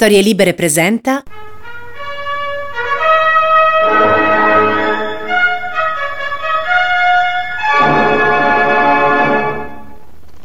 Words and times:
Storie 0.00 0.20
Libere 0.20 0.54
presenta 0.54 1.24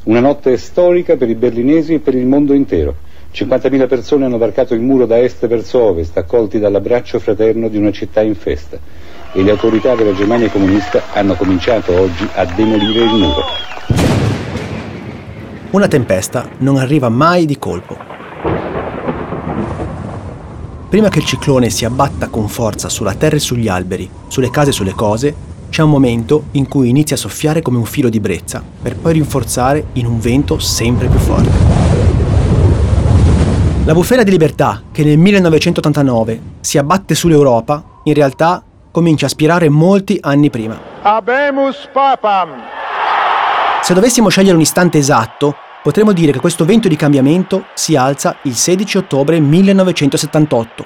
Una 0.05 0.19
notte 0.21 0.57
storica 0.57 1.15
per 1.17 1.29
i 1.29 1.35
berlinesi 1.35 1.93
e 1.93 1.99
per 1.99 2.15
il 2.15 2.25
mondo 2.25 2.53
intero. 2.53 2.95
50.000 3.31 3.87
persone 3.87 4.25
hanno 4.25 4.39
varcato 4.39 4.73
il 4.73 4.81
muro 4.81 5.05
da 5.05 5.19
est 5.19 5.45
verso 5.45 5.83
ovest, 5.83 6.17
accolti 6.17 6.57
dall'abbraccio 6.57 7.19
fraterno 7.19 7.67
di 7.67 7.77
una 7.77 7.91
città 7.91 8.23
in 8.23 8.33
festa. 8.33 8.79
E 9.33 9.43
le 9.43 9.51
autorità 9.51 9.93
della 9.93 10.15
Germania 10.15 10.49
comunista 10.49 11.03
hanno 11.13 11.35
cominciato 11.35 11.93
oggi 11.95 12.27
a 12.33 12.45
demolire 12.45 13.03
il 13.03 13.11
muro. 13.11 13.43
Una 15.69 15.87
tempesta 15.87 16.49
non 16.57 16.77
arriva 16.77 17.09
mai 17.09 17.45
di 17.45 17.59
colpo. 17.59 18.22
Prima 20.93 21.09
che 21.09 21.17
il 21.17 21.25
ciclone 21.25 21.71
si 21.71 21.85
abbatta 21.85 22.27
con 22.27 22.47
forza 22.47 22.87
sulla 22.87 23.15
terra 23.15 23.37
e 23.37 23.39
sugli 23.39 23.67
alberi, 23.67 24.07
sulle 24.27 24.51
case 24.51 24.69
e 24.69 24.73
sulle 24.73 24.93
cose, 24.93 25.35
c'è 25.71 25.81
un 25.81 25.89
momento 25.89 26.43
in 26.51 26.67
cui 26.67 26.87
inizia 26.87 27.15
a 27.15 27.19
soffiare 27.19 27.63
come 27.63 27.79
un 27.79 27.85
filo 27.85 28.09
di 28.09 28.19
brezza, 28.19 28.61
per 28.79 28.95
poi 28.97 29.13
rinforzare 29.13 29.87
in 29.93 30.05
un 30.05 30.19
vento 30.19 30.59
sempre 30.59 31.07
più 31.07 31.17
forte. 31.17 31.49
La 33.85 33.93
bufera 33.93 34.21
di 34.21 34.29
libertà, 34.29 34.83
che 34.91 35.03
nel 35.03 35.17
1989 35.17 36.41
si 36.59 36.77
abbatte 36.77 37.15
sull'Europa, 37.15 37.83
in 38.03 38.13
realtà 38.13 38.63
comincia 38.91 39.25
a 39.25 39.29
spirare 39.29 39.69
molti 39.69 40.19
anni 40.21 40.51
prima. 40.51 40.79
Habemus 41.01 41.89
papam! 41.91 42.49
Se 43.81 43.95
dovessimo 43.95 44.29
scegliere 44.29 44.53
un 44.55 44.61
istante 44.61 44.99
esatto, 44.99 45.55
potremmo 45.83 46.13
dire 46.13 46.31
che 46.31 46.39
questo 46.39 46.63
vento 46.63 46.87
di 46.87 46.95
cambiamento 46.95 47.65
si 47.73 47.95
alza 47.95 48.37
il 48.43 48.55
16 48.55 48.97
ottobre 48.97 49.39
1978. 49.39 50.85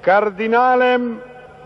Cardinalem 0.00 1.18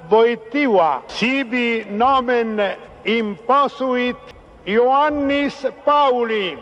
Voitiva 0.06 1.02
sibi 1.06 1.84
nomen 1.90 2.76
imposuit 3.02 4.16
Ioannis 4.62 5.70
Pauli. 5.84 6.56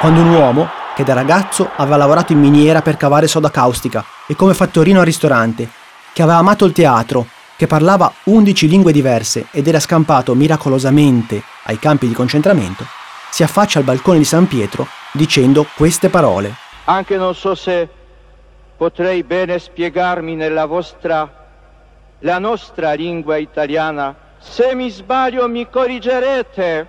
Quando 0.00 0.20
un 0.20 0.30
uomo, 0.30 0.68
che 0.96 1.04
da 1.04 1.12
ragazzo 1.12 1.70
aveva 1.76 1.96
lavorato 1.96 2.32
in 2.32 2.40
miniera 2.40 2.82
per 2.82 2.96
cavare 2.96 3.28
soda 3.28 3.50
caustica 3.50 4.04
e 4.26 4.34
come 4.34 4.54
fattorino 4.54 4.98
al 4.98 5.04
ristorante, 5.04 5.68
che 6.12 6.22
aveva 6.22 6.38
amato 6.38 6.64
il 6.64 6.72
teatro, 6.72 7.26
che 7.56 7.68
parlava 7.68 8.12
11 8.24 8.66
lingue 8.66 8.92
diverse 8.92 9.46
ed 9.52 9.68
era 9.68 9.78
scampato 9.78 10.34
miracolosamente 10.34 11.40
ai 11.64 11.78
campi 11.78 12.08
di 12.08 12.14
concentramento, 12.14 12.84
si 13.30 13.42
affaccia 13.42 13.78
al 13.78 13.84
balcone 13.84 14.18
di 14.18 14.24
San 14.24 14.46
Pietro 14.46 14.86
dicendo 15.12 15.66
queste 15.74 16.08
parole. 16.08 16.54
Anche 16.84 17.16
non 17.16 17.34
so 17.34 17.54
se 17.54 17.88
potrei 18.76 19.22
bene 19.22 19.58
spiegarmi 19.58 20.34
nella 20.34 20.66
vostra, 20.66 21.28
la 22.20 22.38
nostra 22.38 22.92
lingua 22.92 23.36
italiana. 23.36 24.14
Se 24.38 24.74
mi 24.74 24.88
sbaglio 24.88 25.48
mi 25.48 25.68
corrigerete. 25.68 26.86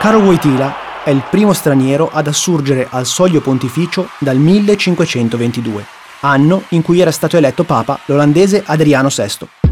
Caro 0.00 0.18
Wojtyla 0.18 1.02
è 1.04 1.10
il 1.10 1.22
primo 1.30 1.52
straniero 1.52 2.10
ad 2.12 2.26
assurgere 2.26 2.86
al 2.90 3.06
soglio 3.06 3.40
pontificio 3.40 4.08
dal 4.18 4.36
1522, 4.36 5.84
anno 6.20 6.62
in 6.70 6.82
cui 6.82 7.00
era 7.00 7.12
stato 7.12 7.36
eletto 7.36 7.64
papa 7.64 7.98
l'olandese 8.06 8.62
Adriano 8.66 9.08
VI. 9.08 9.63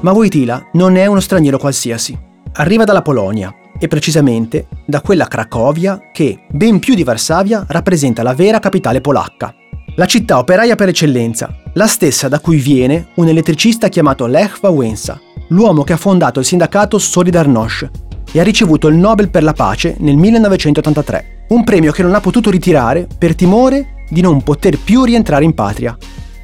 Ma 0.00 0.12
Wojtyla 0.12 0.68
non 0.74 0.96
è 0.96 1.06
uno 1.06 1.18
straniero 1.18 1.58
qualsiasi. 1.58 2.16
Arriva 2.52 2.84
dalla 2.84 3.02
Polonia 3.02 3.52
e 3.80 3.88
precisamente 3.88 4.68
da 4.86 5.00
quella 5.00 5.26
Cracovia 5.26 5.98
che, 6.12 6.44
ben 6.50 6.78
più 6.78 6.94
di 6.94 7.02
Varsavia, 7.02 7.64
rappresenta 7.68 8.22
la 8.22 8.32
vera 8.32 8.60
capitale 8.60 9.00
polacca. 9.00 9.52
La 9.96 10.06
città 10.06 10.38
operaia 10.38 10.76
per 10.76 10.90
eccellenza, 10.90 11.52
la 11.74 11.88
stessa 11.88 12.28
da 12.28 12.38
cui 12.38 12.58
viene 12.58 13.08
un 13.16 13.26
elettricista 13.26 13.88
chiamato 13.88 14.26
Lech 14.26 14.58
Wałęsa, 14.62 15.20
l'uomo 15.48 15.82
che 15.82 15.94
ha 15.94 15.96
fondato 15.96 16.38
il 16.38 16.46
sindacato 16.46 16.96
Solidarność 16.98 17.88
e 18.30 18.38
ha 18.38 18.44
ricevuto 18.44 18.86
il 18.86 18.94
Nobel 18.94 19.30
per 19.30 19.42
la 19.42 19.52
pace 19.52 19.96
nel 19.98 20.16
1983, 20.16 21.46
un 21.48 21.64
premio 21.64 21.90
che 21.90 22.04
non 22.04 22.14
ha 22.14 22.20
potuto 22.20 22.50
ritirare 22.50 23.08
per 23.18 23.34
timore 23.34 24.04
di 24.08 24.20
non 24.20 24.44
poter 24.44 24.78
più 24.78 25.02
rientrare 25.02 25.44
in 25.44 25.54
patria, 25.54 25.96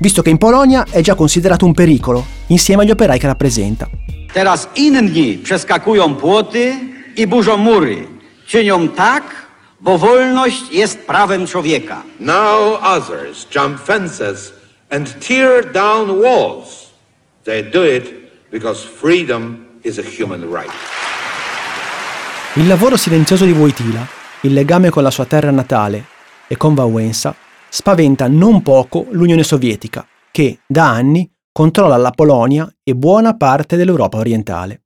visto 0.05 0.21
che 0.21 0.29
in 0.29 0.37
Polonia 0.37 0.85
è 0.91 1.01
già 1.01 1.15
considerato 1.15 1.65
un 1.65 1.73
pericolo, 1.73 2.27
insieme 2.49 2.83
agli 2.83 2.91
operai 2.91 3.19
che 3.19 3.27
rappresenta. 3.27 3.89
Teraz 4.35 4.69
inni 4.75 5.39
przeskakują 5.39 6.17
płoty 6.17 6.75
i 7.17 7.27
burzą 7.27 7.57
mury. 7.57 8.07
Czynią 8.47 8.89
tak, 8.89 9.23
bo 9.81 9.99
wolność 9.99 10.71
jest 10.71 10.99
prawem 11.07 11.47
człowieka. 11.47 12.03
Now 12.21 12.79
others 12.83 13.47
jump 13.55 13.79
fences 13.79 14.53
and 14.91 15.19
tear 15.27 15.73
down 15.73 16.21
walls. 16.21 16.93
They 17.45 17.63
do 17.63 17.85
it 17.85 18.05
because 18.51 18.85
freedom 18.85 19.65
is 19.85 19.99
a 19.99 20.03
human 20.03 20.43
right. 20.43 20.73
Il 22.57 22.67
lavoro 22.67 22.97
silenzioso 22.97 23.47
di 23.47 23.53
Wojtyla, 23.53 24.07
il 24.43 24.53
legame 24.53 24.91
con 24.91 25.03
la 25.03 25.11
sua 25.11 25.25
terra 25.25 25.51
natale 25.51 26.05
e 26.47 26.57
con 26.57 26.75
Wałęsa 26.75 27.35
spaventa 27.75 28.29
non 28.29 28.63
poco 28.63 29.09
l'Unione 29.11 29.43
Sovietica, 29.43 30.07
che 30.31 30.61
da 30.65 30.91
anni 30.91 31.29
controlla 31.51 31.97
la 31.97 32.13
Polonia 32.13 32.73
e 32.85 32.95
buona 32.95 33.37
parte 33.37 33.75
dell'Europa 33.75 34.19
orientale. 34.19 34.85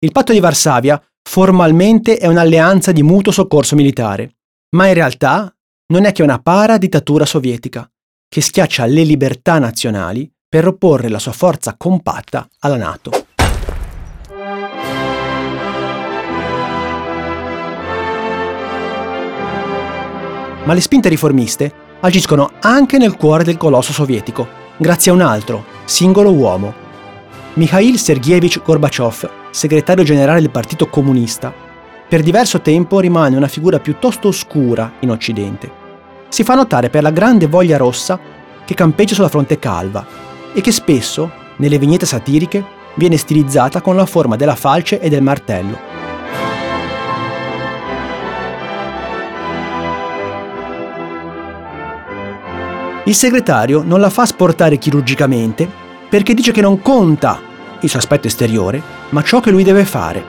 Il 0.00 0.10
patto 0.10 0.32
di 0.32 0.40
Varsavia 0.40 1.00
formalmente 1.22 2.16
è 2.16 2.26
un'alleanza 2.26 2.90
di 2.90 3.04
mutuo 3.04 3.30
soccorso 3.30 3.76
militare, 3.76 4.34
ma 4.70 4.88
in 4.88 4.94
realtà 4.94 5.54
non 5.92 6.06
è 6.06 6.12
che 6.12 6.24
una 6.24 6.40
para-dittatura 6.40 7.24
sovietica, 7.24 7.88
che 8.28 8.40
schiaccia 8.40 8.84
le 8.86 9.04
libertà 9.04 9.60
nazionali 9.60 10.28
per 10.48 10.66
opporre 10.66 11.08
la 11.08 11.20
sua 11.20 11.30
forza 11.30 11.76
compatta 11.78 12.48
alla 12.58 12.76
Nato. 12.76 13.26
Ma 20.64 20.74
le 20.74 20.80
spinte 20.80 21.08
riformiste 21.08 21.86
agiscono 22.00 22.50
anche 22.60 22.98
nel 22.98 23.16
cuore 23.16 23.44
del 23.44 23.56
colosso 23.56 23.92
sovietico, 23.92 24.46
grazie 24.76 25.10
a 25.10 25.14
un 25.14 25.20
altro, 25.20 25.64
singolo 25.84 26.32
uomo. 26.32 26.72
Mikhail 27.54 27.98
Sergeyevich 27.98 28.62
Gorbachev, 28.62 29.28
segretario 29.50 30.04
generale 30.04 30.40
del 30.40 30.50
Partito 30.50 30.88
Comunista, 30.88 31.52
per 32.08 32.22
diverso 32.22 32.60
tempo 32.60 33.00
rimane 33.00 33.36
una 33.36 33.48
figura 33.48 33.80
piuttosto 33.80 34.28
oscura 34.28 34.92
in 35.00 35.10
Occidente. 35.10 35.70
Si 36.28 36.44
fa 36.44 36.54
notare 36.54 36.88
per 36.88 37.02
la 37.02 37.10
grande 37.10 37.46
voglia 37.46 37.76
rossa 37.76 38.18
che 38.64 38.74
campeggia 38.74 39.14
sulla 39.14 39.28
fronte 39.28 39.58
calva 39.58 40.06
e 40.54 40.60
che 40.60 40.72
spesso, 40.72 41.30
nelle 41.56 41.78
vignette 41.78 42.06
satiriche, 42.06 42.64
viene 42.94 43.16
stilizzata 43.16 43.80
con 43.80 43.96
la 43.96 44.06
forma 44.06 44.36
della 44.36 44.54
falce 44.54 45.00
e 45.00 45.08
del 45.08 45.22
martello. 45.22 45.97
Il 53.07 53.15
segretario 53.15 53.83
non 53.83 53.99
la 53.99 54.09
fa 54.09 54.25
sportare 54.25 54.77
chirurgicamente 54.77 55.67
perché 56.09 56.33
dice 56.33 56.51
che 56.51 56.61
non 56.61 56.81
conta 56.81 57.41
il 57.81 57.89
suo 57.89 57.99
aspetto 57.99 58.27
esteriore, 58.27 58.81
ma 59.09 59.21
ciò 59.23 59.39
che 59.39 59.51
lui 59.51 59.63
deve 59.63 59.83
fare. 59.83 60.23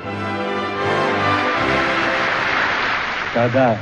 Когда 3.33 3.79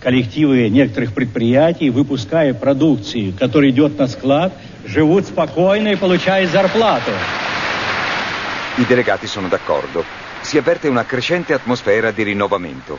коллективы 0.00 0.68
некоторых 0.70 1.12
предприятий, 1.12 1.90
выпуская 1.90 2.54
продукцию, 2.54 3.32
которая 3.38 3.70
идет 3.70 3.98
на 3.98 4.06
склад, 4.06 4.52
живут 4.86 5.26
спокойно 5.26 5.88
и 5.88 5.96
получают 5.96 6.50
зарплату. 6.50 7.10
I 8.78 8.84
delegati 8.86 9.26
sono 9.26 9.48
d'accordo. 9.48 10.04
Si 10.40 10.56
avverte 10.56 10.88
una 10.88 11.04
crescente 11.04 11.52
atmosfera 11.52 12.12
di 12.12 12.22
rinnovamento. 12.22 12.98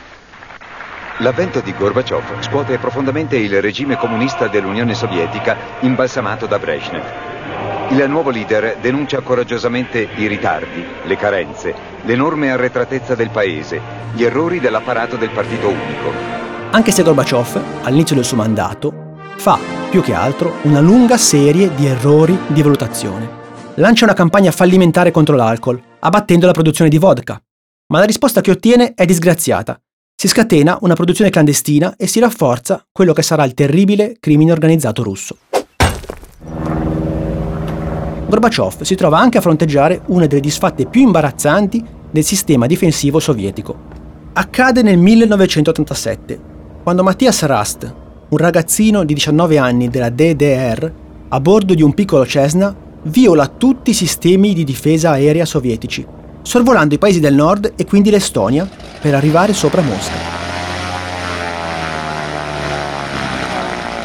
L'avvento 1.19 1.61
di 1.61 1.73
Gorbaciov 1.73 2.41
scuote 2.41 2.77
profondamente 2.77 3.37
il 3.37 3.61
regime 3.61 3.95
comunista 3.95 4.49
dell'Unione 4.49 4.93
Sovietica 4.93 5.55
imbalsamato 5.79 6.45
da 6.45 6.59
Brezhnev. 6.59 7.03
Il 7.91 8.09
nuovo 8.09 8.31
leader 8.31 8.77
denuncia 8.81 9.21
coraggiosamente 9.21 10.09
i 10.15 10.27
ritardi, 10.27 10.83
le 11.05 11.15
carenze, 11.15 11.73
l'enorme 12.03 12.51
arretratezza 12.51 13.15
del 13.15 13.29
paese, 13.29 13.79
gli 14.13 14.23
errori 14.23 14.59
dell'apparato 14.59 15.15
del 15.15 15.29
partito 15.29 15.69
unico. 15.69 16.11
Anche 16.71 16.91
se 16.91 17.01
Gorbaciov, 17.01 17.61
all'inizio 17.83 18.15
del 18.15 18.25
suo 18.25 18.35
mandato, 18.35 19.13
fa, 19.37 19.57
più 19.89 20.01
che 20.01 20.13
altro, 20.13 20.55
una 20.63 20.81
lunga 20.81 21.15
serie 21.15 21.73
di 21.75 21.85
errori 21.85 22.37
di 22.47 22.61
valutazione. 22.61 23.43
Lancia 23.75 24.03
una 24.03 24.13
campagna 24.13 24.51
fallimentare 24.51 25.11
contro 25.11 25.37
l'alcol, 25.37 25.81
abbattendo 25.99 26.45
la 26.45 26.51
produzione 26.51 26.89
di 26.89 26.97
vodka. 26.97 27.41
Ma 27.87 27.99
la 27.99 28.05
risposta 28.05 28.41
che 28.41 28.51
ottiene 28.51 28.93
è 28.95 29.05
disgraziata. 29.05 29.79
Si 30.17 30.29
scatena 30.29 30.77
una 30.79 30.93
produzione 30.93 31.29
clandestina 31.29 31.95
e 31.97 32.07
si 32.07 32.21
rafforza 32.21 32.85
quello 32.89 33.11
che 33.11 33.21
sarà 33.21 33.43
il 33.43 33.53
terribile 33.53 34.15
crimine 34.17 34.53
organizzato 34.53 35.03
russo. 35.03 35.35
Gorbaciov 38.25 38.81
si 38.83 38.95
trova 38.95 39.19
anche 39.19 39.39
a 39.39 39.41
fronteggiare 39.41 40.03
una 40.07 40.25
delle 40.25 40.39
disfatte 40.39 40.85
più 40.85 41.01
imbarazzanti 41.01 41.83
del 42.09 42.23
sistema 42.23 42.65
difensivo 42.65 43.19
sovietico. 43.19 43.77
Accade 44.31 44.81
nel 44.83 44.97
1987 44.97 46.39
quando 46.81 47.03
Mattias 47.03 47.43
Rast, 47.43 47.93
un 48.29 48.37
ragazzino 48.37 49.03
di 49.03 49.15
19 49.15 49.57
anni 49.57 49.89
della 49.89 50.09
DDR, 50.09 50.91
a 51.27 51.39
bordo 51.41 51.73
di 51.73 51.81
un 51.81 51.93
piccolo 51.93 52.25
Cessna, 52.25 52.73
viola 53.03 53.47
tutti 53.47 53.89
i 53.89 53.93
sistemi 53.93 54.53
di 54.53 54.63
difesa 54.63 55.11
aerea 55.11 55.45
sovietici, 55.45 56.05
sorvolando 56.45 56.93
i 56.93 56.99
paesi 56.99 57.19
del 57.19 57.33
nord 57.33 57.73
e 57.75 57.85
quindi 57.85 58.11
l'Estonia 58.11 58.69
per 59.01 59.15
arrivare 59.15 59.51
sopra 59.51 59.81
Mosca. 59.81 60.13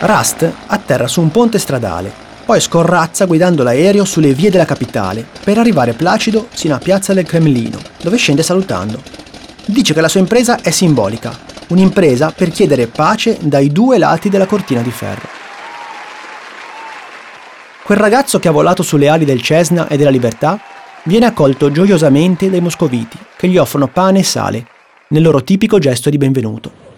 Rast 0.01 0.51
atterra 0.67 1.07
su 1.07 1.21
un 1.21 1.31
ponte 1.31 1.59
stradale, 1.59 2.11
poi 2.47 2.59
scorrazza 2.59 3.27
guidando 3.27 3.63
l'aereo 3.63 4.07
sulle 4.07 4.33
vie 4.33 4.49
della 4.49 4.65
capitale 4.65 5.27
per 5.45 5.59
arrivare 5.59 5.93
placido 5.93 6.49
sino 6.55 6.75
a 6.75 6.79
Piazza 6.79 7.13
del 7.13 7.27
Cremlino, 7.27 7.79
dove 8.03 8.17
scende 8.17 8.43
salutando. 8.43 9.03
Dice 9.67 9.93
che 9.93 10.01
la 10.01 10.09
sua 10.09 10.21
impresa 10.21 10.61
è 10.63 10.71
simbolica, 10.71 11.39
un'impresa 11.69 12.33
per 12.35 12.49
chiedere 12.49 12.87
pace 12.87 13.37
dai 13.41 13.71
due 13.71 13.99
lati 13.99 14.31
della 14.31 14.47
cortina 14.47 14.81
di 14.81 14.91
ferro. 14.91 15.29
Quel 17.83 17.99
ragazzo 17.99 18.39
che 18.39 18.49
ha 18.49 18.53
volato 18.53 18.83
sulle 18.83 19.09
ali 19.09 19.27
del 19.27 19.43
Cessna 19.43 19.87
e 19.87 19.99
della 19.99 20.11
Libertà 20.11 20.59
viene 21.05 21.27
accolto 21.27 21.71
gioiosamente 21.71 22.51
dai 22.51 22.61
moscoviti 22.61 23.19
che 23.37 23.49
gli 23.49 23.57
offrono 23.57 23.89
pane 23.89 24.21
e 24.21 24.25
sale, 24.25 24.67
nel 25.09 25.23
loro 25.23 25.43
tipico 25.43 25.79
gesto 25.79 26.11
di 26.11 26.19
benvenuto. 26.19 26.89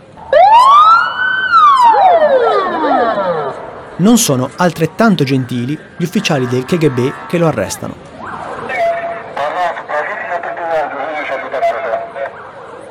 non 4.02 4.18
sono 4.18 4.50
altrettanto 4.56 5.24
gentili 5.24 5.78
gli 5.96 6.02
ufficiali 6.02 6.46
del 6.46 6.64
KGB 6.64 7.26
che 7.28 7.38
lo 7.38 7.46
arrestano. 7.46 8.10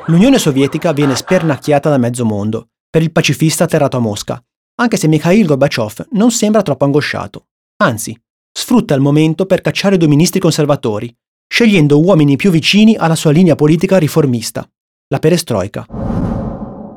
L'Unione 0.06 0.38
Sovietica 0.38 0.92
viene 0.92 1.14
spernacchiata 1.14 1.88
da 1.88 1.98
mezzo 1.98 2.24
mondo 2.24 2.68
per 2.90 3.02
il 3.02 3.12
pacifista 3.12 3.64
atterrato 3.64 3.96
a 3.96 4.00
Mosca, 4.00 4.42
anche 4.76 4.96
se 4.96 5.06
Mikhail 5.06 5.46
Gorbaciov 5.46 6.08
non 6.12 6.30
sembra 6.30 6.62
troppo 6.62 6.84
angosciato. 6.84 7.46
Anzi, 7.82 8.18
sfrutta 8.52 8.94
il 8.94 9.00
momento 9.00 9.46
per 9.46 9.60
cacciare 9.60 9.96
due 9.96 10.08
ministri 10.08 10.40
conservatori, 10.40 11.14
scegliendo 11.46 12.00
uomini 12.00 12.36
più 12.36 12.50
vicini 12.50 12.96
alla 12.96 13.16
sua 13.16 13.30
linea 13.32 13.54
politica 13.54 13.98
riformista, 13.98 14.68
la 15.08 15.18
perestroika. 15.18 15.86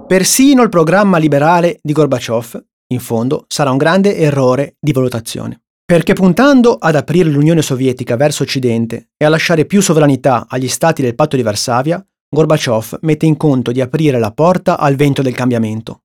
Persino 0.07 0.61
il 0.61 0.69
programma 0.69 1.17
liberale 1.17 1.79
di 1.81 1.93
Gorbaciov 1.93 2.63
in 2.87 2.99
fondo, 2.99 3.45
sarà 3.47 3.71
un 3.71 3.77
grande 3.77 4.15
errore 4.15 4.75
di 4.79 4.91
valutazione. 4.91 5.61
Perché 5.85 6.13
puntando 6.13 6.75
ad 6.75 6.95
aprire 6.95 7.29
l'Unione 7.29 7.61
Sovietica 7.61 8.15
verso 8.15 8.43
Occidente 8.43 9.09
e 9.17 9.25
a 9.25 9.29
lasciare 9.29 9.65
più 9.65 9.81
sovranità 9.81 10.45
agli 10.47 10.67
stati 10.67 11.01
del 11.01 11.15
patto 11.15 11.35
di 11.35 11.41
Varsavia, 11.41 12.03
Gorbaciov 12.27 12.99
mette 13.01 13.25
in 13.25 13.37
conto 13.37 13.71
di 13.71 13.81
aprire 13.81 14.19
la 14.19 14.31
porta 14.31 14.77
al 14.77 14.95
vento 14.95 15.21
del 15.21 15.35
cambiamento, 15.35 16.03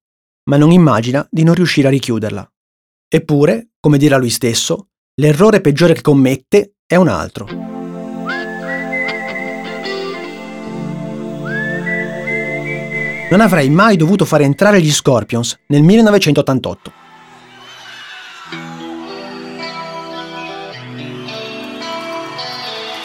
ma 0.50 0.56
non 0.56 0.70
immagina 0.70 1.26
di 1.30 1.42
non 1.42 1.54
riuscire 1.54 1.88
a 1.88 1.90
richiuderla. 1.90 2.50
Eppure, 3.08 3.70
come 3.80 3.98
dirà 3.98 4.16
lui 4.18 4.30
stesso, 4.30 4.88
l'errore 5.20 5.60
peggiore 5.60 5.92
che 5.92 6.00
commette 6.00 6.76
è 6.86 6.96
un 6.96 7.08
altro. 7.08 7.68
non 13.30 13.40
avrei 13.40 13.70
mai 13.70 13.96
dovuto 13.96 14.24
fare 14.24 14.42
entrare 14.42 14.82
gli 14.82 14.90
Scorpions 14.90 15.56
nel 15.68 15.82
1988. 15.82 16.92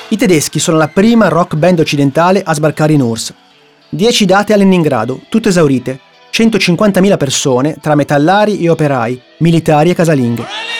I 0.07 0.17
tedeschi 0.17 0.57
sono 0.57 0.77
la 0.77 0.87
prima 0.87 1.27
rock 1.27 1.55
band 1.55 1.79
occidentale 1.79 2.41
a 2.41 2.55
sbarcare 2.55 2.93
in 2.93 3.01
URSS. 3.01 3.35
Dieci 3.89 4.25
date 4.25 4.53
a 4.53 4.55
Leningrado, 4.55 5.21
tutte 5.29 5.49
esaurite, 5.49 5.99
150.000 6.31 7.17
persone 7.17 7.75
tra 7.79 7.93
metallari 7.93 8.61
e 8.61 8.69
operai, 8.69 9.21
militari 9.37 9.91
e 9.91 9.93
casalinghe. 9.93 10.74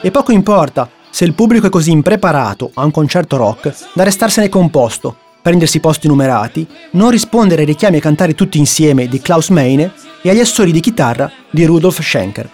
E 0.00 0.10
poco 0.10 0.32
importa 0.32 0.88
se 1.10 1.24
il 1.24 1.34
pubblico 1.34 1.66
è 1.66 1.70
così 1.70 1.90
impreparato 1.90 2.70
a 2.74 2.84
un 2.84 2.90
concerto 2.90 3.36
rock 3.36 3.74
da 3.94 4.04
restarsene 4.04 4.48
composto 4.48 5.26
prendersi 5.48 5.80
posti 5.80 6.08
numerati, 6.08 6.66
non 6.90 7.10
rispondere 7.10 7.62
ai 7.62 7.66
richiami 7.66 7.96
a 7.96 8.00
cantare 8.00 8.34
tutti 8.34 8.58
insieme 8.58 9.08
di 9.08 9.18
Klaus 9.20 9.48
Meine 9.48 9.92
e 10.20 10.28
agli 10.28 10.40
assoli 10.40 10.72
di 10.72 10.80
chitarra 10.80 11.30
di 11.50 11.64
Rudolf 11.64 12.02
Schenker. 12.02 12.50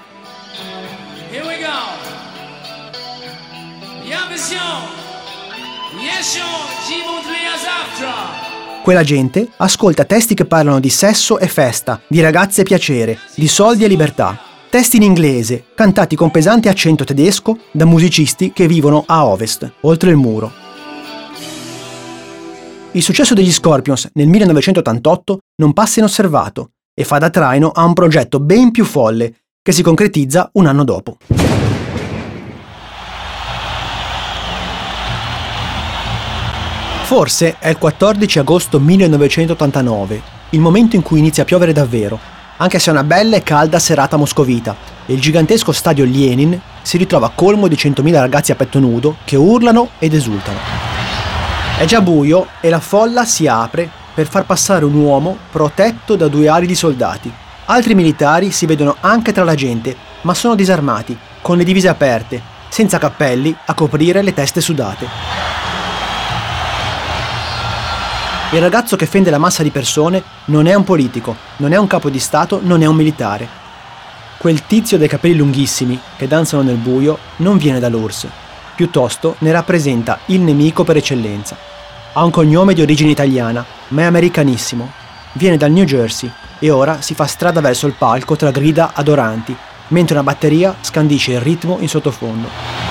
Quella 8.83 9.03
gente 9.03 9.49
ascolta 9.57 10.05
testi 10.05 10.35
che 10.35 10.45
parlano 10.45 10.79
di 10.79 10.91
sesso 10.91 11.39
e 11.39 11.49
festa, 11.49 12.01
di 12.07 12.21
ragazze 12.21 12.61
e 12.61 12.65
piacere, 12.65 13.19
di 13.35 13.49
soldi 13.49 13.83
e 13.83 13.89
libertà. 13.89 14.54
Testi 14.75 14.97
in 14.97 15.05
inglese, 15.05 15.67
cantati 15.73 16.17
con 16.17 16.33
pesante 16.33 16.69
accento 16.69 17.05
tedesco 17.05 17.59
da 17.71 17.85
musicisti 17.85 18.53
che 18.53 18.67
vivono 18.67 19.05
a 19.07 19.25
ovest, 19.25 19.73
oltre 19.83 20.11
il 20.11 20.17
muro. 20.17 20.51
Il 22.91 23.01
successo 23.01 23.35
degli 23.35 23.53
Scorpions 23.53 24.11
nel 24.15 24.27
1988 24.27 25.39
non 25.63 25.73
passa 25.73 26.01
inosservato 26.01 26.71
e 26.93 27.05
fa 27.05 27.19
da 27.19 27.31
traino 27.31 27.69
a 27.69 27.85
un 27.85 27.93
progetto 27.93 28.41
ben 28.41 28.73
più 28.73 28.85
folle 28.85 29.43
che 29.63 29.71
si 29.71 29.85
concretizza 29.85 30.51
un 30.55 30.67
anno 30.67 30.83
dopo. 30.83 31.19
Forse 37.05 37.59
è 37.61 37.69
il 37.69 37.79
14 37.79 38.41
agosto 38.41 38.81
1989, 38.81 40.23
il 40.51 40.59
momento 40.59 40.97
in 40.97 41.03
cui 41.03 41.21
inizia 41.21 41.45
a 41.45 41.47
piovere 41.47 41.73
davvero, 41.73 42.34
anche 42.57 42.79
se 42.79 42.91
è 42.91 42.93
una 42.93 43.05
bella 43.05 43.37
e 43.37 43.43
calda 43.43 43.79
serata 43.79 44.17
moscovita 44.17 44.77
e 45.07 45.13
il 45.13 45.21
gigantesco 45.21 45.73
stadio 45.73 46.05
Lenin 46.05 46.59
si 46.83 46.97
ritrova 46.97 47.33
colmo 47.35 47.67
di 47.67 47.75
100.000 47.75 48.13
ragazzi 48.13 48.53
a 48.53 48.55
petto 48.55 48.79
nudo 48.79 49.17
che 49.25 49.37
urlano 49.37 49.91
ed 49.99 50.15
esultano. 50.15 50.59
È 51.79 51.85
già 51.87 52.01
buio 52.01 52.47
e 52.61 52.69
la 52.69 52.81
folla 52.81 53.25
si 53.25 53.47
apre 53.47 53.91
per 54.15 54.29
far 54.29 54.47
passare 54.47 54.85
un 54.85 54.95
uomo 54.95 55.37
protetto 55.51 56.15
da 56.15 56.29
due 56.29 56.49
ali 56.49 56.67
di 56.67 56.75
soldati. 56.77 57.33
Altri 57.67 57.95
militari 57.95 58.53
si 58.53 58.67
vedono 58.67 58.97
anche 59.01 59.33
tra 59.33 59.43
la 59.43 59.55
gente, 59.55 59.97
ma 60.23 60.35
sono 60.35 60.55
disarmati, 60.55 61.19
con 61.41 61.57
le 61.57 61.65
divise 61.65 61.89
aperte, 61.89 62.41
senza 62.69 62.99
cappelli 62.99 63.55
a 63.67 63.75
coprire 63.75 64.23
le 64.23 64.33
teste 64.33 64.61
sudate. 64.61 65.44
Il 68.55 68.61
ragazzo 68.61 68.95
che 68.95 69.07
fende 69.07 69.31
la 69.31 69.39
massa 69.39 69.65
di 69.65 69.71
persone 69.71 70.23
non 70.45 70.69
è 70.69 70.75
un 70.75 70.85
politico, 70.85 71.35
non 71.57 71.73
è 71.73 71.77
un 71.77 71.89
capo 71.89 72.09
di 72.09 72.21
Stato, 72.21 72.61
non 72.63 72.83
è 72.83 72.87
un 72.87 72.95
militare. 72.95 73.49
Quel 74.39 74.65
tizio 74.65 74.97
dai 74.97 75.09
capelli 75.09 75.35
lunghissimi 75.35 75.99
che 76.17 76.29
danzano 76.29 76.63
nel 76.63 76.77
buio 76.77 77.19
non 77.39 77.57
viene 77.57 77.81
dall'URSS, 77.81 78.29
piuttosto 78.77 79.35
ne 79.41 79.51
rappresenta 79.51 80.21
il 80.27 80.41
nemico 80.41 80.85
per 80.85 80.99
eccellenza. 80.99 81.57
Ha 82.13 82.23
un 82.23 82.31
cognome 82.31 82.75
di 82.75 82.81
origine 82.81 83.11
italiana, 83.11 83.65
ma 83.89 84.03
è 84.03 84.05
americanissimo. 84.05 84.89
Viene 85.33 85.57
dal 85.57 85.73
New 85.73 85.85
Jersey 85.85 86.31
e 86.61 86.71
ora 86.71 87.01
si 87.01 87.15
fa 87.15 87.27
strada 87.27 87.61
verso 87.61 87.89
il 87.89 87.95
palco 87.99 88.37
tra 88.37 88.53
grida 88.53 88.93
adoranti, 88.95 89.57
mentre 89.89 90.15
una 90.15 90.23
batteria 90.23 90.77
scandisce 90.81 91.33
il 91.33 91.41
ritmo 91.41 91.79
in 91.81 91.89
sottofondo. 91.89 92.84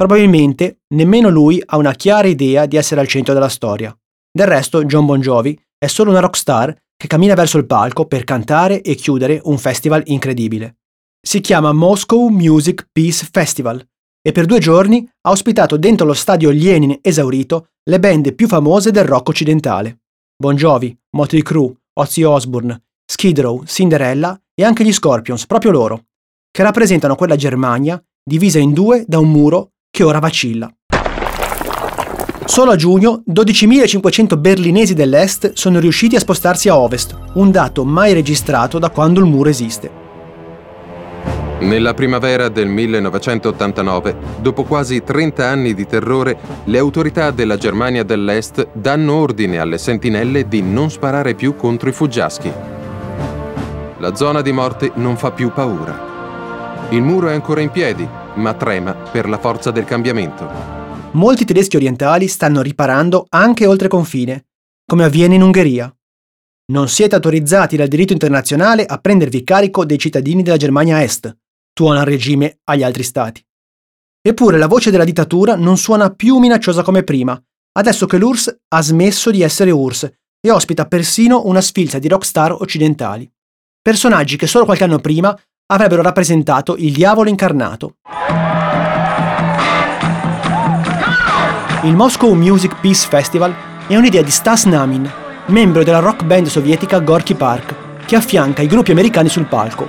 Probabilmente 0.00 0.78
nemmeno 0.94 1.28
lui 1.28 1.62
ha 1.62 1.76
una 1.76 1.92
chiara 1.92 2.26
idea 2.26 2.64
di 2.64 2.78
essere 2.78 3.02
al 3.02 3.06
centro 3.06 3.34
della 3.34 3.50
storia. 3.50 3.94
Del 4.32 4.46
resto, 4.46 4.82
John 4.86 5.04
Bon 5.04 5.20
Jovi 5.20 5.60
è 5.76 5.88
solo 5.88 6.08
una 6.08 6.20
rockstar 6.20 6.74
che 6.96 7.06
cammina 7.06 7.34
verso 7.34 7.58
il 7.58 7.66
palco 7.66 8.06
per 8.06 8.24
cantare 8.24 8.80
e 8.80 8.94
chiudere 8.94 9.42
un 9.44 9.58
festival 9.58 10.00
incredibile. 10.06 10.78
Si 11.20 11.42
chiama 11.42 11.74
Moscow 11.74 12.28
Music 12.28 12.88
Peace 12.90 13.28
Festival 13.30 13.86
e 14.26 14.32
per 14.32 14.46
due 14.46 14.58
giorni 14.58 15.06
ha 15.20 15.30
ospitato 15.30 15.76
dentro 15.76 16.06
lo 16.06 16.14
stadio 16.14 16.48
Lenin 16.48 16.96
esaurito 17.02 17.72
le 17.82 18.00
band 18.00 18.32
più 18.32 18.48
famose 18.48 18.90
del 18.90 19.04
rock 19.04 19.28
occidentale. 19.28 20.00
Bon 20.34 20.56
Jovi, 20.56 20.98
Motley 21.14 21.42
Crue, 21.42 21.74
Ozzy 21.98 22.22
Osbourne, 22.22 22.84
Skid 23.04 23.38
Row, 23.40 23.64
Cinderella 23.66 24.40
e 24.54 24.64
anche 24.64 24.82
gli 24.82 24.94
Scorpions, 24.94 25.44
proprio 25.44 25.72
loro, 25.72 26.06
che 26.50 26.62
rappresentano 26.62 27.16
quella 27.16 27.36
Germania 27.36 28.02
divisa 28.24 28.58
in 28.58 28.72
due 28.72 29.04
da 29.06 29.18
un 29.18 29.30
muro 29.30 29.72
che 29.90 30.04
ora 30.04 30.20
vacilla. 30.20 30.70
Solo 32.44 32.70
a 32.70 32.76
giugno 32.76 33.22
12.500 33.28 34.38
berlinesi 34.38 34.94
dell'est 34.94 35.52
sono 35.54 35.78
riusciti 35.78 36.16
a 36.16 36.20
spostarsi 36.20 36.68
a 36.68 36.78
ovest, 36.78 37.16
un 37.34 37.50
dato 37.50 37.84
mai 37.84 38.12
registrato 38.12 38.78
da 38.78 38.90
quando 38.90 39.20
il 39.20 39.26
muro 39.26 39.48
esiste. 39.48 39.98
Nella 41.60 41.92
primavera 41.92 42.48
del 42.48 42.68
1989, 42.68 44.16
dopo 44.40 44.64
quasi 44.64 45.04
30 45.04 45.46
anni 45.46 45.74
di 45.74 45.86
terrore, 45.86 46.38
le 46.64 46.78
autorità 46.78 47.30
della 47.30 47.58
Germania 47.58 48.02
dell'Est 48.02 48.68
danno 48.72 49.14
ordine 49.14 49.58
alle 49.58 49.76
sentinelle 49.76 50.48
di 50.48 50.62
non 50.62 50.90
sparare 50.90 51.34
più 51.34 51.56
contro 51.56 51.90
i 51.90 51.92
fuggiaschi. 51.92 52.50
La 53.98 54.14
zona 54.14 54.40
di 54.40 54.52
morte 54.52 54.90
non 54.94 55.18
fa 55.18 55.32
più 55.32 55.52
paura. 55.52 56.08
Il 56.88 57.02
muro 57.02 57.28
è 57.28 57.34
ancora 57.34 57.60
in 57.60 57.70
piedi, 57.70 58.08
ma 58.34 58.54
trema 58.54 58.92
per 58.94 59.28
la 59.28 59.38
forza 59.38 59.70
del 59.70 59.84
cambiamento. 59.84 60.48
Molti 61.12 61.44
tedeschi 61.44 61.76
orientali 61.76 62.28
stanno 62.28 62.62
riparando 62.62 63.26
anche 63.28 63.66
oltre 63.66 63.88
confine 63.88 64.46
come 64.90 65.04
avviene 65.04 65.36
in 65.36 65.42
Ungheria. 65.42 65.94
Non 66.72 66.88
siete 66.88 67.14
autorizzati 67.14 67.76
dal 67.76 67.88
diritto 67.88 68.12
internazionale 68.12 68.84
a 68.84 68.98
prendervi 68.98 69.44
carico 69.44 69.84
dei 69.84 69.98
cittadini 69.98 70.42
della 70.42 70.56
Germania 70.56 71.02
Est, 71.02 71.36
tuona 71.72 72.00
il 72.00 72.06
regime 72.06 72.58
agli 72.64 72.82
altri 72.82 73.02
stati. 73.04 73.44
Eppure 74.20 74.58
la 74.58 74.66
voce 74.66 74.90
della 74.90 75.04
dittatura 75.04 75.54
non 75.54 75.76
suona 75.76 76.10
più 76.10 76.38
minacciosa 76.38 76.82
come 76.82 77.04
prima, 77.04 77.40
adesso 77.78 78.06
che 78.06 78.18
l'URSS 78.18 78.56
ha 78.68 78.82
smesso 78.82 79.30
di 79.30 79.42
essere 79.42 79.70
URSS 79.70 80.10
e 80.40 80.50
ospita 80.50 80.86
persino 80.86 81.46
una 81.46 81.60
sfilza 81.60 81.98
di 81.98 82.08
rockstar 82.08 82.52
occidentali. 82.52 83.30
Personaggi 83.80 84.36
che 84.36 84.46
solo 84.46 84.64
qualche 84.64 84.84
anno 84.84 84.98
prima 84.98 85.38
avrebbero 85.72 86.02
rappresentato 86.02 86.76
il 86.76 86.92
diavolo 86.92 87.28
incarnato. 87.28 87.94
Il 91.82 91.94
Moscow 91.94 92.32
Music 92.34 92.76
Peace 92.80 93.06
Festival 93.08 93.54
è 93.86 93.96
un'idea 93.96 94.22
di 94.22 94.30
Stas 94.30 94.64
Namin, 94.64 95.10
membro 95.46 95.82
della 95.82 96.00
rock 96.00 96.24
band 96.24 96.46
sovietica 96.46 96.98
Gorky 96.98 97.34
Park, 97.34 97.74
che 98.04 98.16
affianca 98.16 98.62
i 98.62 98.66
gruppi 98.66 98.90
americani 98.90 99.28
sul 99.28 99.46
palco. 99.46 99.88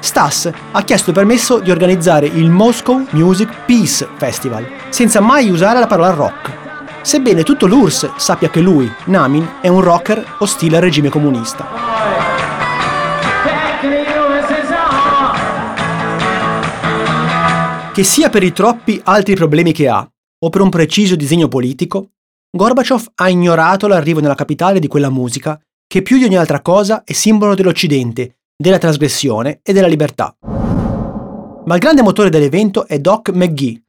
Stas 0.00 0.50
ha 0.72 0.82
chiesto 0.82 1.12
permesso 1.12 1.58
di 1.58 1.70
organizzare 1.70 2.26
il 2.26 2.50
Moscow 2.50 3.06
Music 3.10 3.50
Peace 3.66 4.08
Festival, 4.16 4.66
senza 4.88 5.20
mai 5.20 5.50
usare 5.50 5.78
la 5.78 5.86
parola 5.86 6.10
rock. 6.10 6.56
Sebbene 7.02 7.42
tutto 7.42 7.66
l'URSS 7.66 8.16
sappia 8.16 8.48
che 8.48 8.60
lui, 8.60 8.90
Namin, 9.04 9.46
è 9.60 9.68
un 9.68 9.80
rocker 9.80 10.36
ostile 10.38 10.76
al 10.76 10.82
regime 10.82 11.08
comunista. 11.08 12.17
Che 17.98 18.04
sia 18.04 18.30
per 18.30 18.44
i 18.44 18.52
troppi 18.52 19.00
altri 19.02 19.34
problemi 19.34 19.72
che 19.72 19.88
ha, 19.88 20.08
o 20.44 20.50
per 20.50 20.60
un 20.60 20.68
preciso 20.68 21.16
disegno 21.16 21.48
politico, 21.48 22.10
Gorbaciov 22.56 23.10
ha 23.16 23.28
ignorato 23.28 23.88
l'arrivo 23.88 24.20
nella 24.20 24.36
capitale 24.36 24.78
di 24.78 24.86
quella 24.86 25.10
musica 25.10 25.60
che 25.84 26.02
più 26.02 26.16
di 26.16 26.22
ogni 26.22 26.36
altra 26.36 26.62
cosa 26.62 27.02
è 27.02 27.12
simbolo 27.12 27.56
dell'Occidente, 27.56 28.36
della 28.56 28.78
trasgressione 28.78 29.58
e 29.64 29.72
della 29.72 29.88
libertà. 29.88 30.32
Ma 30.40 31.74
il 31.74 31.80
grande 31.80 32.02
motore 32.02 32.30
dell'evento 32.30 32.86
è 32.86 33.00
Doc 33.00 33.30
McGee, 33.30 33.82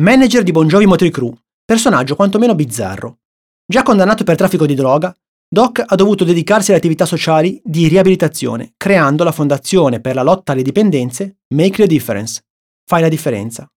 manager 0.00 0.44
di 0.44 0.52
Bon 0.52 0.68
Jovi 0.68 0.86
Motley 0.86 1.10
Crue, 1.10 1.34
personaggio 1.64 2.14
quantomeno 2.14 2.54
bizzarro. 2.54 3.18
Già 3.66 3.82
condannato 3.82 4.22
per 4.22 4.36
traffico 4.36 4.64
di 4.64 4.76
droga, 4.76 5.12
Doc 5.48 5.82
ha 5.84 5.96
dovuto 5.96 6.22
dedicarsi 6.22 6.70
alle 6.70 6.78
attività 6.78 7.04
sociali 7.04 7.60
di 7.64 7.88
riabilitazione, 7.88 8.74
creando 8.76 9.24
la 9.24 9.32
fondazione 9.32 9.98
per 9.98 10.14
la 10.14 10.22
lotta 10.22 10.52
alle 10.52 10.62
dipendenze 10.62 11.38
Make 11.52 11.78
the 11.78 11.86
Difference, 11.88 12.45
fai 12.88 13.00
la 13.00 13.08
differenza. 13.08 13.68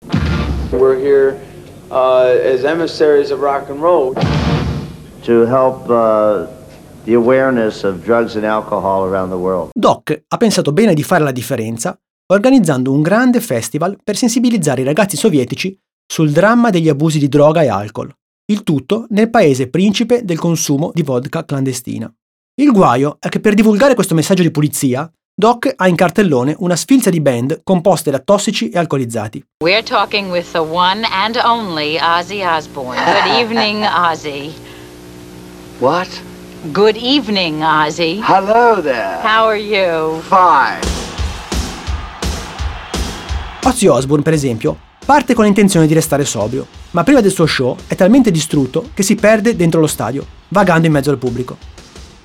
We're 0.71 1.01
here 1.01 1.39
uh, 1.89 2.53
as 2.53 2.63
emissaries 2.63 3.31
of 3.31 3.41
rock 3.41 3.71
and 3.71 3.81
roll 3.81 4.13
to 5.23 5.47
help 5.47 5.89
uh, 5.89 6.47
the 7.05 7.15
awareness 7.15 7.85
of 7.85 8.05
drugs 8.05 8.35
and 8.35 8.45
alcohol 8.45 9.09
around 9.09 9.31
the 9.31 9.39
world. 9.39 9.71
Doc 9.73 10.25
ha 10.29 10.37
pensato 10.37 10.73
bene 10.73 10.93
di 10.93 11.03
fare 11.03 11.25
la 11.25 11.33
differenza 11.33 11.99
organizzando 12.31 12.93
un 12.93 13.01
grande 13.01 13.41
festival 13.41 13.97
per 14.05 14.15
sensibilizzare 14.15 14.83
i 14.83 14.85
ragazzi 14.85 15.17
sovietici 15.17 15.75
sul 16.07 16.31
dramma 16.31 16.69
degli 16.69 16.91
abusi 16.91 17.19
di 17.19 17.29
droga 17.29 17.63
e 17.63 17.69
alcol. 17.69 18.13
Il 18.51 18.63
tutto 18.63 19.07
nel 19.09 19.31
paese 19.31 19.71
principe 19.71 20.23
del 20.23 20.39
consumo 20.39 20.91
di 20.93 21.03
vodka 21.03 21.47
clandestina. 21.47 22.13
Il 22.61 22.73
guaio 22.73 23.17
è 23.21 23.31
che 23.31 23.41
per 23.41 23.55
divulgare 23.55 23.95
questo 23.95 24.15
messaggio 24.15 24.43
di 24.43 24.51
pulizia, 24.51 25.11
Doc 25.41 25.73
ha 25.77 25.87
in 25.87 25.95
cartellone 25.95 26.57
una 26.59 26.75
sfilza 26.75 27.11
di 27.11 27.21
band 27.21 27.61
composte 27.63 28.11
da 28.11 28.19
tossici 28.19 28.71
e 28.71 28.79
alcolizzati. 28.79 29.41
We're 29.63 29.85
talking 29.85 30.33
with 30.33 30.51
the 30.51 30.59
one 30.59 31.07
and 31.09 31.41
only 31.45 31.97
Ozzy 31.97 32.43
Osbourne. 32.43 33.01
Good 33.05 33.39
evening, 33.39 33.85
Ozzy. 33.85 34.53
What? 35.79 36.09
Good 36.73 36.97
evening, 36.97 37.63
Ozzy. 37.63 38.21
Hello 38.21 38.83
there. 38.83 39.21
How 39.23 39.47
are 39.47 39.57
you? 39.57 40.21
Fine. 40.23 40.81
Ozzy 43.63 43.87
Osbourne, 43.87 44.25
per 44.25 44.33
esempio, 44.33 44.77
parte 45.07 45.35
con 45.35 45.45
l'intenzione 45.45 45.87
di 45.87 45.95
restare 45.95 46.25
sobrio, 46.25 46.67
ma 46.91 47.05
prima 47.05 47.21
del 47.21 47.31
suo 47.31 47.47
show 47.47 47.77
è 47.87 47.95
talmente 47.95 48.33
distrutto 48.33 48.91
che 48.93 49.05
si 49.05 49.15
perde 49.15 49.55
dentro 49.55 49.79
lo 49.79 49.87
stadio, 49.87 50.27
vagando 50.49 50.89
in 50.89 50.93
mezzo 50.95 51.11
al 51.11 51.19
pubblico. 51.19 51.78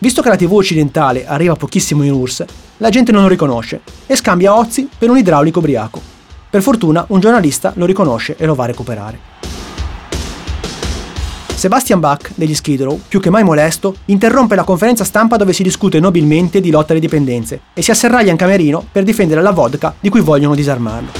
Visto 0.03 0.21
che 0.21 0.27
la 0.27 0.35
TV 0.35 0.51
occidentale 0.51 1.25
arriva 1.25 1.55
pochissimo 1.55 2.03
in 2.03 2.11
URSS, 2.11 2.43
la 2.79 2.89
gente 2.89 3.13
non 3.13 3.21
lo 3.21 3.29
riconosce 3.29 3.79
e 4.05 4.17
scambia 4.17 4.53
Ozzy 4.53 4.89
per 4.97 5.09
un 5.09 5.17
idraulico 5.17 5.59
ubriaco. 5.59 6.01
Per 6.49 6.61
fortuna 6.61 7.05
un 7.07 7.21
giornalista 7.21 7.71
lo 7.77 7.85
riconosce 7.85 8.35
e 8.35 8.45
lo 8.45 8.53
va 8.53 8.65
a 8.65 8.67
recuperare. 8.67 9.17
Sebastian 11.55 12.01
Bach 12.01 12.33
degli 12.35 12.53
Skid 12.53 12.81
Row, 12.81 12.99
più 13.07 13.21
che 13.21 13.29
mai 13.29 13.45
molesto, 13.45 13.95
interrompe 14.07 14.55
la 14.55 14.65
conferenza 14.65 15.05
stampa 15.05 15.37
dove 15.37 15.53
si 15.53 15.63
discute 15.63 16.01
nobilmente 16.01 16.59
di 16.59 16.69
lotta 16.69 16.91
alle 16.91 16.99
dipendenze 16.99 17.61
e 17.73 17.81
si 17.81 17.91
asserraglia 17.91 18.31
in 18.31 18.37
camerino 18.37 18.85
per 18.91 19.03
difendere 19.03 19.41
la 19.41 19.51
vodka 19.51 19.95
di 20.01 20.09
cui 20.09 20.19
vogliono 20.19 20.53
disarmarlo. 20.53 21.11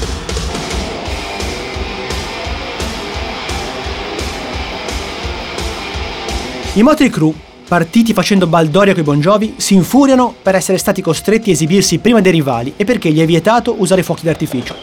I 6.74 6.84
Motley 6.84 7.10
Crue 7.10 7.52
partiti 7.68 8.14
facendo 8.14 8.48
baldoria 8.48 8.94
coi 8.94 9.04
Bon 9.04 9.20
Jovi, 9.20 9.56
si 9.58 9.74
infuriano 9.74 10.34
per 10.42 10.56
essere 10.56 10.78
stati 10.78 11.02
costretti 11.02 11.50
a 11.50 11.54
esibirsi 11.54 12.00
prima 12.00 12.22
dei 12.22 12.32
rivali 12.32 12.74
e 12.76 12.86
perché 12.86 13.12
gli 13.12 13.20
è 13.20 13.26
vietato 13.26 13.76
usare 13.78 14.04
fuochi 14.04 14.26
d'artificio. 14.26 14.76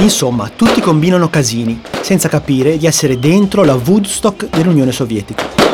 Insomma, 0.00 0.50
tutti 0.54 0.80
combinano 0.80 1.28
casini, 1.28 1.80
senza 2.00 2.28
capire 2.28 2.76
di 2.78 2.86
essere 2.86 3.18
dentro 3.18 3.64
la 3.64 3.74
Woodstock 3.74 4.48
dell'Unione 4.50 4.92
Sovietica. 4.92 5.67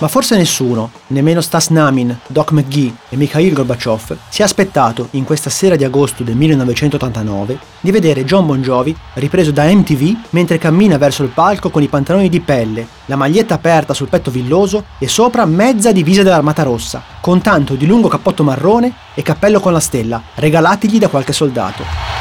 Ma 0.00 0.06
forse 0.06 0.36
nessuno, 0.36 0.92
nemmeno 1.08 1.40
Stas 1.40 1.70
Namin, 1.70 2.16
Doc 2.28 2.52
McGee 2.52 2.94
e 3.08 3.16
Mikhail 3.16 3.52
Gorbachev, 3.52 4.16
si 4.28 4.42
è 4.42 4.44
aspettato, 4.44 5.08
in 5.12 5.24
questa 5.24 5.50
sera 5.50 5.74
di 5.74 5.82
agosto 5.82 6.22
del 6.22 6.36
1989, 6.36 7.58
di 7.80 7.90
vedere 7.90 8.24
John 8.24 8.46
Bon 8.46 8.62
Jovi 8.62 8.96
ripreso 9.14 9.50
da 9.50 9.64
MTV 9.64 10.16
mentre 10.30 10.58
cammina 10.58 10.98
verso 10.98 11.24
il 11.24 11.30
palco 11.30 11.70
con 11.70 11.82
i 11.82 11.88
pantaloni 11.88 12.28
di 12.28 12.38
pelle, 12.38 12.86
la 13.06 13.16
maglietta 13.16 13.54
aperta 13.54 13.92
sul 13.92 14.08
petto 14.08 14.30
villoso 14.30 14.84
e 14.98 15.08
sopra 15.08 15.44
mezza 15.46 15.90
divisa 15.90 16.22
dell'Armata 16.22 16.62
Rossa, 16.62 17.02
con 17.20 17.40
tanto 17.40 17.74
di 17.74 17.86
lungo 17.86 18.06
cappotto 18.06 18.44
marrone 18.44 18.92
e 19.14 19.22
cappello 19.22 19.58
con 19.58 19.72
la 19.72 19.80
stella, 19.80 20.22
regalatigli 20.36 21.00
da 21.00 21.08
qualche 21.08 21.32
soldato. 21.32 22.17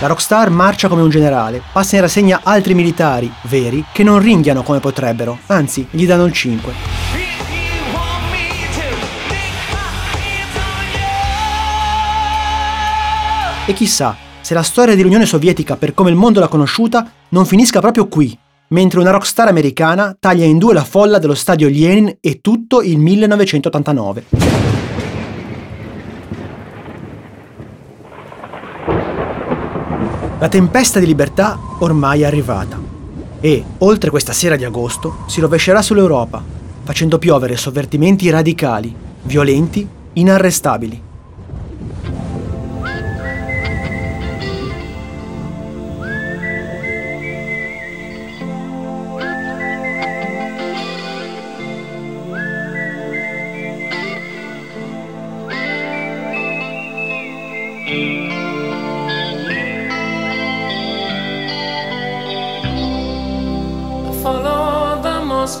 La 0.00 0.06
rockstar 0.06 0.48
marcia 0.48 0.88
come 0.88 1.02
un 1.02 1.10
generale, 1.10 1.60
passa 1.72 1.96
in 1.96 2.00
rassegna 2.00 2.40
altri 2.42 2.72
militari, 2.72 3.30
veri, 3.42 3.84
che 3.92 4.02
non 4.02 4.18
ringhiano 4.18 4.62
come 4.62 4.80
potrebbero, 4.80 5.40
anzi, 5.48 5.86
gli 5.90 6.06
danno 6.06 6.24
il 6.24 6.32
5. 6.32 6.72
E 13.66 13.72
chissà, 13.74 14.16
se 14.40 14.54
la 14.54 14.62
storia 14.62 14.96
dell'Unione 14.96 15.26
Sovietica 15.26 15.76
per 15.76 15.92
come 15.92 16.08
il 16.08 16.16
mondo 16.16 16.40
l'ha 16.40 16.48
conosciuta 16.48 17.06
non 17.28 17.44
finisca 17.44 17.80
proprio 17.80 18.08
qui, 18.08 18.36
mentre 18.68 19.00
una 19.00 19.10
rockstar 19.10 19.48
americana 19.48 20.16
taglia 20.18 20.46
in 20.46 20.56
due 20.56 20.72
la 20.72 20.82
folla 20.82 21.18
dello 21.18 21.34
stadio 21.34 21.68
Lenin 21.68 22.16
e 22.20 22.40
tutto 22.40 22.80
il 22.80 22.96
1989. 22.96 24.24
La 30.40 30.48
tempesta 30.48 30.98
di 30.98 31.04
libertà 31.04 31.58
ormai 31.80 32.22
è 32.22 32.24
arrivata 32.24 32.80
e, 33.40 33.62
oltre 33.76 34.08
questa 34.08 34.32
sera 34.32 34.56
di 34.56 34.64
agosto, 34.64 35.18
si 35.26 35.38
rovescerà 35.38 35.82
sull'Europa, 35.82 36.42
facendo 36.82 37.18
piovere 37.18 37.58
sovvertimenti 37.58 38.30
radicali, 38.30 38.94
violenti, 39.24 39.86
inarrestabili. 40.14 41.09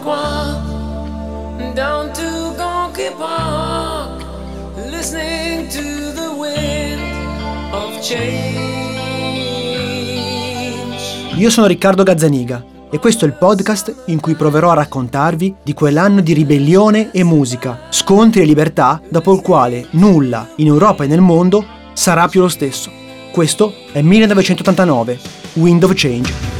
Moskwa 0.00 1.72
down 1.74 2.10
to 2.12 2.54
Gonky 2.56 3.10
Park, 3.16 4.24
listening 4.90 5.68
to 5.68 6.12
the 6.14 6.28
wind 6.36 7.00
of 7.72 7.98
change. 8.00 8.58
Io 11.36 11.50
sono 11.50 11.66
Riccardo 11.66 12.02
Gazzaniga 12.02 12.64
e 12.90 12.98
questo 12.98 13.24
è 13.24 13.28
il 13.28 13.34
podcast 13.34 14.04
in 14.06 14.20
cui 14.20 14.34
proverò 14.34 14.70
a 14.70 14.74
raccontarvi 14.74 15.56
di 15.62 15.74
quell'anno 15.74 16.20
di 16.20 16.32
ribellione 16.32 17.10
e 17.12 17.22
musica, 17.22 17.82
scontri 17.90 18.40
e 18.40 18.44
libertà 18.44 19.00
dopo 19.08 19.34
il 19.34 19.42
quale 19.42 19.86
nulla 19.90 20.48
in 20.56 20.66
Europa 20.66 21.04
e 21.04 21.06
nel 21.06 21.20
mondo 21.20 21.64
sarà 21.92 22.26
più 22.26 22.40
lo 22.40 22.48
stesso. 22.48 22.90
Questo 23.32 23.72
è 23.92 24.00
1989, 24.02 25.18
Wind 25.54 25.84
of 25.84 25.92
Change. 25.94 26.59